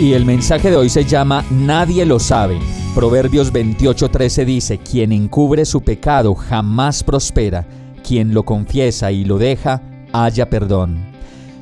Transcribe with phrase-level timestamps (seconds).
[0.00, 2.60] Y el mensaje de hoy se llama Nadie lo sabe.
[2.94, 7.66] Proverbios 28:13 dice, quien encubre su pecado jamás prospera
[8.06, 11.04] quien lo confiesa y lo deja, haya perdón.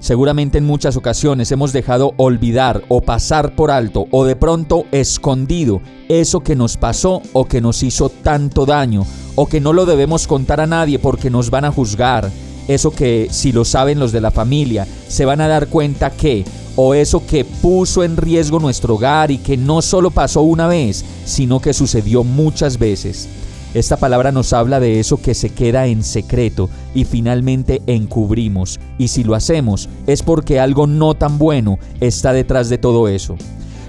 [0.00, 5.80] Seguramente en muchas ocasiones hemos dejado olvidar o pasar por alto o de pronto escondido
[6.10, 10.26] eso que nos pasó o que nos hizo tanto daño o que no lo debemos
[10.26, 12.30] contar a nadie porque nos van a juzgar.
[12.68, 16.44] Eso que si lo saben los de la familia se van a dar cuenta que
[16.76, 21.04] o eso que puso en riesgo nuestro hogar y que no solo pasó una vez,
[21.24, 23.28] sino que sucedió muchas veces.
[23.74, 28.80] Esta palabra nos habla de eso que se queda en secreto y finalmente encubrimos.
[28.96, 33.36] Y si lo hacemos es porque algo no tan bueno está detrás de todo eso.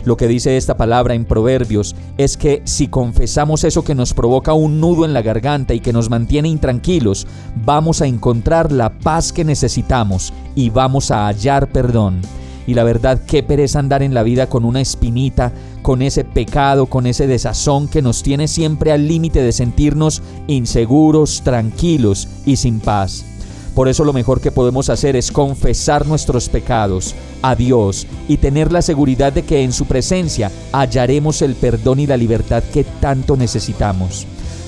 [0.04, 4.54] Lo que dice esta palabra en Proverbios es que si confesamos eso que nos provoca
[4.54, 7.28] un nudo en la garganta y que nos mantiene intranquilos,
[7.66, 12.22] vamos a encontrar la paz que necesitamos y vamos a hallar perdón.
[12.68, 16.86] Y la verdad, qué pereza andar en la vida con una espinita, con ese pecado,
[16.86, 22.80] con ese desazón que nos tiene siempre al límite de sentirnos inseguros, tranquilos y sin
[22.82, 23.26] paz.
[23.74, 28.72] Por eso lo mejor que podemos hacer es confesar nuestros pecados a Dios y tener
[28.72, 33.38] la seguridad de que en su presencia hallaremos el perdón y la libertad que tanto
[33.38, 34.26] necesitamos.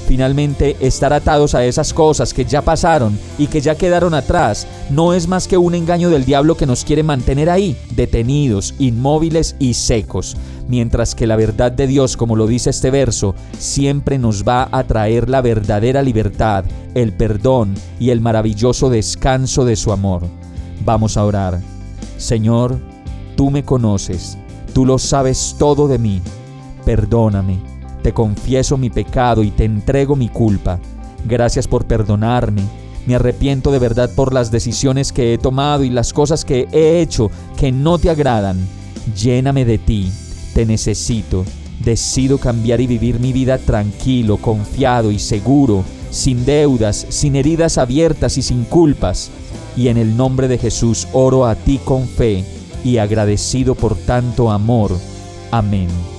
[0.10, 5.14] Finalmente, estar atados a esas cosas que ya pasaron y que ya quedaron atrás no
[5.14, 9.76] es más que un engaño del diablo que nos quiere mantener ahí, detenidos, inmóviles y
[9.76, 10.36] secos,
[10.68, 14.84] mientras que la verdad de Dios, como lo dice este verso, siempre nos va a
[14.86, 16.66] traer la verdadera libertad,
[16.96, 20.24] el perdón y el maravilloso descanso de su amor.
[20.84, 21.62] Vamos a orar.
[22.18, 22.80] Señor,
[23.36, 24.40] tú me conoces,
[24.74, 26.20] tú lo sabes todo de mí,
[26.84, 27.69] perdóname
[28.02, 30.80] te confieso mi pecado y te entrego mi culpa.
[31.26, 32.64] Gracias por perdonarme.
[33.06, 37.02] Me arrepiento de verdad por las decisiones que he tomado y las cosas que he
[37.02, 38.58] hecho que no te agradan.
[39.16, 40.12] Lléname de ti.
[40.54, 41.46] Te necesito.
[41.84, 48.38] Decido cambiar y vivir mi vida tranquilo, confiado y seguro, sin deudas, sin heridas abiertas
[48.38, 49.32] y sin culpas.
[49.78, 52.44] Y en el nombre de Jesús oro a ti con fe
[52.84, 54.92] y agradecido por tanto amor.
[55.52, 56.19] Amén.